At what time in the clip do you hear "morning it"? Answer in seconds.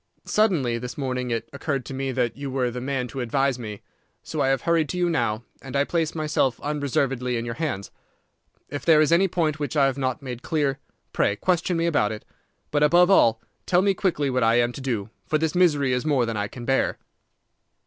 0.97-1.47